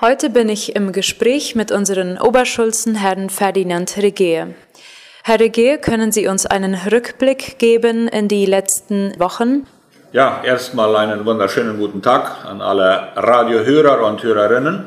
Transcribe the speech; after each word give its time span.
Heute 0.00 0.28
bin 0.28 0.48
ich 0.48 0.74
im 0.74 0.90
Gespräch 0.90 1.54
mit 1.54 1.70
unseren 1.70 2.18
Oberschulzen 2.18 2.96
Herrn 2.96 3.30
Ferdinand 3.30 3.96
Regehe. 3.96 4.56
Herr 5.22 5.38
Regehe, 5.38 5.78
können 5.78 6.10
Sie 6.10 6.26
uns 6.26 6.46
einen 6.46 6.74
Rückblick 6.74 7.60
geben 7.60 8.08
in 8.08 8.26
die 8.26 8.44
letzten 8.44 9.14
Wochen? 9.20 9.68
Ja, 10.10 10.42
erstmal 10.44 10.96
einen 10.96 11.24
wunderschönen 11.24 11.78
guten 11.78 12.02
Tag 12.02 12.44
an 12.44 12.60
alle 12.60 13.12
Radiohörer 13.14 14.04
und 14.04 14.20
Hörerinnen. 14.24 14.84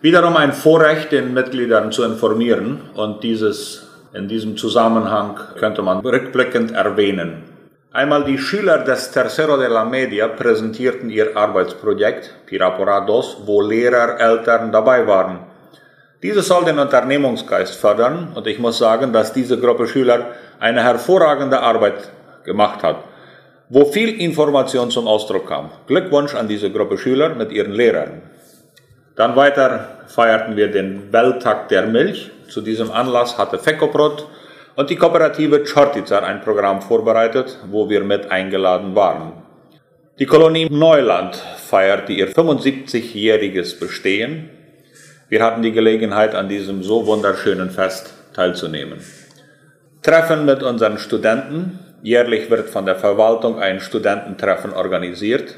Wiederum 0.00 0.36
ein 0.36 0.52
Vorrecht, 0.52 1.12
den 1.12 1.32
Mitgliedern 1.32 1.92
zu 1.92 2.02
informieren 2.02 2.80
und 2.94 3.22
dieses 3.22 3.86
in 4.14 4.26
diesem 4.26 4.56
Zusammenhang 4.56 5.38
könnte 5.60 5.82
man 5.82 6.00
rückblickend 6.00 6.72
erwähnen. 6.72 7.53
Einmal 7.96 8.24
die 8.24 8.38
Schüler 8.38 8.78
des 8.78 9.12
Tercero 9.12 9.56
de 9.56 9.68
la 9.68 9.84
Media 9.84 10.26
präsentierten 10.26 11.10
ihr 11.10 11.36
Arbeitsprojekt 11.36 12.28
Piraporados, 12.44 13.36
wo 13.44 13.62
Lehrer, 13.62 14.18
Eltern 14.18 14.72
dabei 14.72 15.06
waren. 15.06 15.38
Dieses 16.20 16.48
soll 16.48 16.64
den 16.64 16.80
Unternehmungsgeist 16.80 17.76
fördern 17.76 18.32
und 18.34 18.48
ich 18.48 18.58
muss 18.58 18.78
sagen, 18.78 19.12
dass 19.12 19.32
diese 19.32 19.60
Gruppe 19.60 19.86
Schüler 19.86 20.32
eine 20.58 20.82
hervorragende 20.82 21.60
Arbeit 21.60 22.10
gemacht 22.42 22.82
hat, 22.82 22.96
wo 23.68 23.84
viel 23.84 24.20
Information 24.20 24.90
zum 24.90 25.06
Ausdruck 25.06 25.46
kam. 25.46 25.70
Glückwunsch 25.86 26.34
an 26.34 26.48
diese 26.48 26.72
Gruppe 26.72 26.98
Schüler 26.98 27.36
mit 27.36 27.52
ihren 27.52 27.70
Lehrern. 27.70 28.22
Dann 29.14 29.36
weiter 29.36 30.00
feierten 30.08 30.56
wir 30.56 30.68
den 30.68 31.12
Welttag 31.12 31.68
der 31.68 31.86
Milch. 31.86 32.32
Zu 32.48 32.60
diesem 32.60 32.90
Anlass 32.90 33.38
hatte 33.38 33.60
Fekoprot 33.60 34.26
und 34.76 34.90
die 34.90 34.96
Kooperative 34.96 35.62
Chortizar 35.62 36.22
ein 36.24 36.40
Programm 36.40 36.82
vorbereitet, 36.82 37.58
wo 37.70 37.88
wir 37.88 38.02
mit 38.02 38.30
eingeladen 38.30 38.94
waren. 38.94 39.32
Die 40.18 40.26
Kolonie 40.26 40.68
Neuland 40.70 41.34
feierte 41.34 42.12
ihr 42.12 42.28
75-jähriges 42.28 43.80
Bestehen. 43.80 44.50
Wir 45.28 45.42
hatten 45.42 45.62
die 45.62 45.72
Gelegenheit, 45.72 46.34
an 46.34 46.48
diesem 46.48 46.82
so 46.82 47.06
wunderschönen 47.06 47.70
Fest 47.70 48.14
teilzunehmen. 48.32 49.00
Treffen 50.02 50.44
mit 50.44 50.62
unseren 50.62 50.98
Studenten. 50.98 51.78
Jährlich 52.02 52.50
wird 52.50 52.68
von 52.68 52.84
der 52.84 52.96
Verwaltung 52.96 53.58
ein 53.58 53.80
Studententreffen 53.80 54.72
organisiert. 54.72 55.56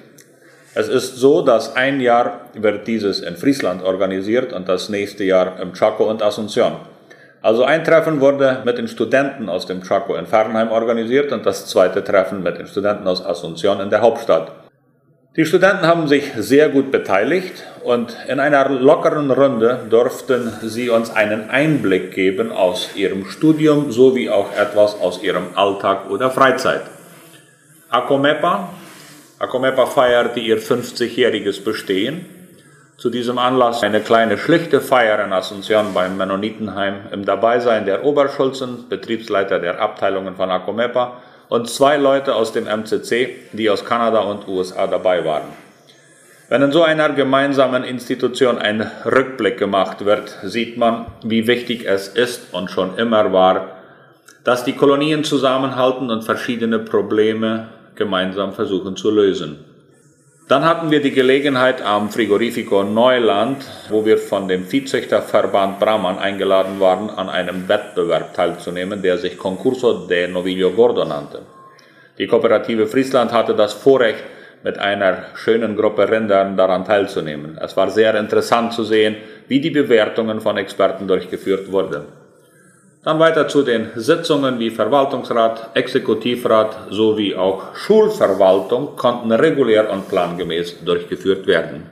Es 0.74 0.88
ist 0.88 1.16
so, 1.16 1.42
dass 1.42 1.74
ein 1.74 2.00
Jahr 2.00 2.42
wird 2.54 2.86
dieses 2.86 3.20
in 3.20 3.36
Friesland 3.36 3.82
organisiert 3.82 4.52
und 4.52 4.68
das 4.68 4.88
nächste 4.88 5.24
Jahr 5.24 5.60
im 5.60 5.72
Chaco 5.72 6.04
und 6.08 6.22
Asunción. 6.22 6.76
Also 7.46 7.62
ein 7.62 7.84
Treffen 7.84 8.20
wurde 8.20 8.62
mit 8.64 8.76
den 8.76 8.88
Studenten 8.88 9.48
aus 9.48 9.66
dem 9.66 9.80
Chaco 9.80 10.16
in 10.16 10.26
Fernheim 10.26 10.72
organisiert 10.72 11.30
und 11.30 11.46
das 11.46 11.68
zweite 11.68 12.02
Treffen 12.02 12.42
mit 12.42 12.58
den 12.58 12.66
Studenten 12.66 13.06
aus 13.06 13.24
Asunción 13.24 13.80
in 13.80 13.88
der 13.88 14.00
Hauptstadt. 14.00 14.50
Die 15.36 15.46
Studenten 15.46 15.86
haben 15.86 16.08
sich 16.08 16.32
sehr 16.36 16.70
gut 16.70 16.90
beteiligt 16.90 17.62
und 17.84 18.16
in 18.26 18.40
einer 18.40 18.68
lockeren 18.68 19.30
Runde 19.30 19.78
durften 19.88 20.54
sie 20.62 20.90
uns 20.90 21.14
einen 21.14 21.48
Einblick 21.48 22.10
geben 22.10 22.50
aus 22.50 22.96
ihrem 22.96 23.26
Studium 23.26 23.92
sowie 23.92 24.28
auch 24.28 24.52
etwas 24.56 25.00
aus 25.00 25.22
ihrem 25.22 25.46
Alltag 25.54 26.10
oder 26.10 26.32
Freizeit. 26.32 26.82
Acomepa, 27.90 28.70
Acomepa 29.38 29.86
feierte 29.86 30.40
ihr 30.40 30.58
50-jähriges 30.58 31.62
Bestehen 31.62 32.26
zu 32.96 33.10
diesem 33.10 33.38
Anlass 33.38 33.82
eine 33.82 34.00
kleine 34.00 34.38
schlichte 34.38 34.80
Feier 34.80 35.22
in 35.22 35.32
Asunción 35.32 35.92
beim 35.92 36.16
Mennonitenheim 36.16 36.94
im 37.12 37.26
Dabeisein 37.26 37.84
der 37.84 38.04
Oberschulzen, 38.04 38.88
Betriebsleiter 38.88 39.58
der 39.58 39.80
Abteilungen 39.80 40.34
von 40.34 40.50
Acomepa 40.50 41.18
und 41.48 41.68
zwei 41.68 41.98
Leute 41.98 42.34
aus 42.34 42.52
dem 42.52 42.64
MCC, 42.64 43.36
die 43.52 43.68
aus 43.68 43.84
Kanada 43.84 44.20
und 44.20 44.48
USA 44.48 44.86
dabei 44.86 45.24
waren. 45.26 45.48
Wenn 46.48 46.62
in 46.62 46.72
so 46.72 46.84
einer 46.84 47.10
gemeinsamen 47.10 47.84
Institution 47.84 48.58
ein 48.58 48.90
Rückblick 49.04 49.58
gemacht 49.58 50.04
wird, 50.04 50.34
sieht 50.44 50.78
man, 50.78 51.06
wie 51.22 51.46
wichtig 51.46 51.84
es 51.84 52.08
ist 52.08 52.54
und 52.54 52.70
schon 52.70 52.96
immer 52.96 53.32
war, 53.32 53.72
dass 54.44 54.64
die 54.64 54.74
Kolonien 54.74 55.24
zusammenhalten 55.24 56.08
und 56.08 56.22
verschiedene 56.22 56.78
Probleme 56.78 57.68
gemeinsam 57.96 58.52
versuchen 58.52 58.96
zu 58.96 59.10
lösen. 59.10 59.58
Dann 60.48 60.64
hatten 60.64 60.92
wir 60.92 61.02
die 61.02 61.10
Gelegenheit 61.10 61.82
am 61.82 62.08
Frigorifico 62.08 62.84
Neuland, 62.84 63.64
wo 63.88 64.06
wir 64.06 64.16
von 64.16 64.46
dem 64.46 64.64
Viehzüchterverband 64.64 65.80
Brahman 65.80 66.20
eingeladen 66.20 66.78
waren, 66.78 67.10
an 67.10 67.28
einem 67.28 67.68
Wettbewerb 67.68 68.32
teilzunehmen, 68.32 69.02
der 69.02 69.18
sich 69.18 69.36
Concurso 69.36 70.06
de 70.06 70.28
Novillo 70.28 70.70
Gordo 70.70 71.04
nannte. 71.04 71.42
Die 72.16 72.28
Kooperative 72.28 72.86
Friesland 72.86 73.32
hatte 73.32 73.56
das 73.56 73.72
Vorrecht, 73.72 74.22
mit 74.62 74.78
einer 74.78 75.26
schönen 75.34 75.76
Gruppe 75.76 76.08
Rindern 76.08 76.56
daran 76.56 76.84
teilzunehmen. 76.84 77.58
Es 77.60 77.76
war 77.76 77.90
sehr 77.90 78.14
interessant 78.14 78.72
zu 78.72 78.84
sehen, 78.84 79.16
wie 79.48 79.60
die 79.60 79.70
Bewertungen 79.70 80.40
von 80.40 80.56
Experten 80.56 81.06
durchgeführt 81.06 81.70
wurden. 81.70 82.04
Dann 83.06 83.20
weiter 83.20 83.46
zu 83.46 83.62
den 83.62 83.90
Sitzungen 83.94 84.58
wie 84.58 84.70
Verwaltungsrat, 84.70 85.70
Exekutivrat 85.74 86.88
sowie 86.90 87.36
auch 87.36 87.76
Schulverwaltung 87.76 88.96
konnten 88.96 89.30
regulär 89.30 89.92
und 89.92 90.08
plangemäß 90.08 90.84
durchgeführt 90.84 91.46
werden. 91.46 91.88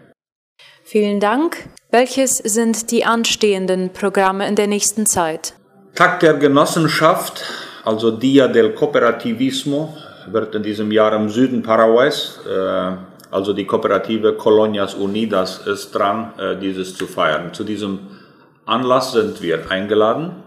Vielen 0.83 1.21
Dank. 1.21 1.69
Welches 1.93 2.39
sind 2.39 2.91
die 2.91 3.05
anstehenden 3.05 3.91
Programme 3.93 4.49
in 4.49 4.57
der 4.57 4.67
nächsten 4.67 5.07
Zeit? 5.07 5.55
Tag 5.95 6.19
der 6.19 6.35
Genossenschaft, 6.35 7.45
also 7.85 8.11
Dia 8.11 8.49
del 8.49 8.71
Cooperativismo, 8.71 9.97
wird 10.33 10.57
in 10.57 10.65
diesem 10.65 10.91
Jahr 10.91 11.13
im 11.13 11.29
Süden 11.29 11.63
Paraguays, 11.63 12.41
äh, 12.45 12.97
also 13.31 13.53
die 13.53 13.67
Kooperative 13.67 14.33
Colonias 14.33 14.95
Unidas 14.95 15.65
ist 15.65 15.93
dran, 15.93 16.33
äh, 16.39 16.57
dieses 16.57 16.97
zu 16.97 17.07
feiern. 17.07 17.55
Zu 17.55 17.63
diesem 17.63 18.01
Anlass 18.67 19.13
sind 19.13 19.41
wir 19.41 19.71
eingeladen. 19.71 20.43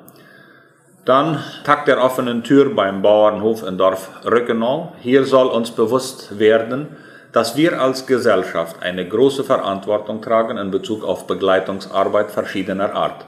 Dann 1.07 1.41
Tag 1.63 1.85
der 1.85 2.03
offenen 2.03 2.43
Tür 2.43 2.75
beim 2.75 3.01
Bauernhof 3.01 3.65
in 3.65 3.77
Dorf 3.77 4.09
Rückenau. 4.25 4.91
Hier 4.99 5.23
soll 5.23 5.47
uns 5.47 5.71
bewusst 5.71 6.37
werden, 6.37 6.97
dass 7.31 7.55
wir 7.55 7.81
als 7.81 8.07
Gesellschaft 8.07 8.83
eine 8.83 9.07
große 9.07 9.45
Verantwortung 9.45 10.21
tragen 10.21 10.57
in 10.57 10.69
Bezug 10.69 11.05
auf 11.05 11.25
Begleitungsarbeit 11.25 12.29
verschiedener 12.29 12.93
Art. 12.93 13.25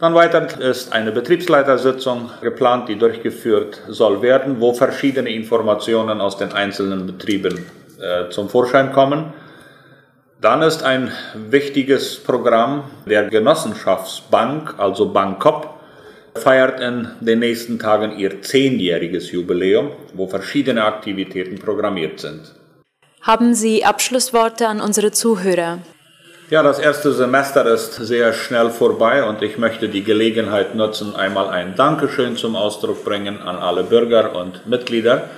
Dann 0.00 0.16
weiter 0.16 0.60
ist 0.60 0.92
eine 0.92 1.12
Betriebsleitersitzung 1.12 2.28
geplant, 2.40 2.88
die 2.88 2.98
durchgeführt 2.98 3.80
soll 3.86 4.20
werden, 4.20 4.56
wo 4.58 4.74
verschiedene 4.74 5.30
Informationen 5.30 6.20
aus 6.20 6.38
den 6.38 6.52
einzelnen 6.52 7.06
Betrieben 7.06 7.66
äh, 8.00 8.30
zum 8.30 8.48
Vorschein 8.48 8.90
kommen. 8.90 9.32
Dann 10.40 10.60
ist 10.62 10.82
ein 10.82 11.12
wichtiges 11.36 12.18
Programm 12.18 12.82
der 13.06 13.28
Genossenschaftsbank, 13.28 14.74
also 14.78 15.12
Bankop, 15.12 15.81
feiert 16.34 16.80
in 16.80 17.08
den 17.20 17.38
nächsten 17.38 17.78
Tagen 17.78 18.18
ihr 18.18 18.42
zehnjähriges 18.42 19.30
Jubiläum, 19.32 19.90
wo 20.14 20.26
verschiedene 20.26 20.84
Aktivitäten 20.84 21.58
programmiert 21.58 22.20
sind. 22.20 22.52
Haben 23.20 23.54
Sie 23.54 23.84
Abschlussworte 23.84 24.66
an 24.66 24.80
unsere 24.80 25.12
Zuhörer? 25.12 25.78
Ja, 26.50 26.62
das 26.62 26.78
erste 26.78 27.12
Semester 27.12 27.64
ist 27.66 27.94
sehr 27.94 28.32
schnell 28.32 28.70
vorbei 28.70 29.24
und 29.24 29.40
ich 29.42 29.56
möchte 29.58 29.88
die 29.88 30.02
Gelegenheit 30.04 30.74
nutzen, 30.74 31.16
einmal 31.16 31.48
ein 31.48 31.76
Dankeschön 31.76 32.36
zum 32.36 32.56
Ausdruck 32.56 33.04
bringen 33.04 33.40
an 33.40 33.56
alle 33.56 33.84
Bürger 33.84 34.34
und 34.34 34.66
Mitglieder 34.66 35.30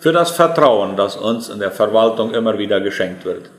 für 0.00 0.12
das 0.12 0.30
Vertrauen, 0.32 0.96
das 0.96 1.16
uns 1.16 1.48
in 1.48 1.60
der 1.60 1.70
Verwaltung 1.70 2.34
immer 2.34 2.58
wieder 2.58 2.80
geschenkt 2.80 3.24
wird. 3.24 3.50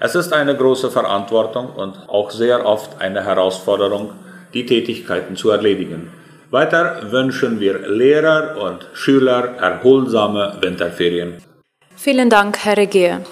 Es 0.00 0.14
ist 0.14 0.32
eine 0.32 0.56
große 0.56 0.90
Verantwortung 0.90 1.70
und 1.70 2.08
auch 2.08 2.30
sehr 2.30 2.64
oft 2.64 3.00
eine 3.00 3.24
Herausforderung, 3.24 4.12
die 4.54 4.64
Tätigkeiten 4.64 5.36
zu 5.36 5.50
erledigen. 5.50 6.12
Weiter 6.54 7.10
wünschen 7.10 7.58
wir 7.58 7.80
Lehrer 7.80 8.56
und 8.56 8.86
Schüler 8.92 9.56
erholsame 9.58 10.56
Winterferien. 10.60 11.42
Vielen 11.96 12.30
Dank, 12.30 12.58
Herr 12.64 12.76
Regier. 12.76 13.22